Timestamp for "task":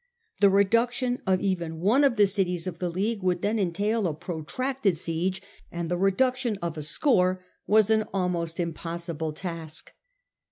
9.31-9.91